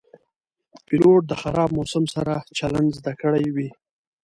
پیلوټ 0.85 1.21
د 1.27 1.33
خراب 1.41 1.69
موسم 1.77 2.03
سره 2.15 2.33
چلند 2.57 2.89
زده 2.97 3.13
کړی 3.21 3.45
وي. 3.55 3.69